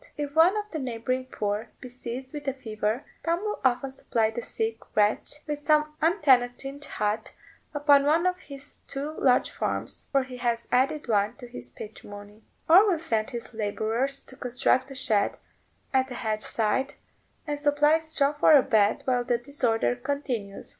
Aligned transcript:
If 0.17 0.33
one 0.33 0.57
of 0.57 0.71
the 0.71 0.79
neighbouring 0.79 1.25
poor 1.27 1.67
be 1.79 1.87
seized 1.87 2.33
with 2.33 2.47
a 2.47 2.55
fever, 2.55 3.05
Tom 3.23 3.41
will 3.41 3.61
often 3.63 3.91
supply 3.91 4.31
the 4.31 4.41
sick 4.41 4.79
wretch 4.95 5.35
with 5.45 5.61
some 5.61 5.93
untenanted 6.01 6.83
hut 6.83 7.33
upon 7.75 8.05
one 8.05 8.25
of 8.25 8.39
his 8.39 8.77
two 8.87 9.11
large 9.19 9.51
farms 9.51 10.07
(for 10.11 10.23
he 10.23 10.37
has 10.37 10.67
added 10.71 11.07
one 11.07 11.35
to 11.35 11.47
his 11.47 11.69
patrimony), 11.69 12.41
or 12.67 12.89
will 12.89 12.97
send 12.97 13.29
his 13.29 13.53
labourers 13.53 14.23
to 14.23 14.35
construct 14.35 14.89
a 14.89 14.95
shed 14.95 15.37
at 15.93 16.09
a 16.09 16.15
hedge 16.15 16.41
side, 16.41 16.95
and 17.45 17.59
supply 17.59 17.99
straw 17.99 18.33
for 18.33 18.53
a 18.53 18.63
bed 18.63 19.03
while 19.05 19.23
the 19.23 19.37
disorder 19.37 19.95
continues. 19.95 20.69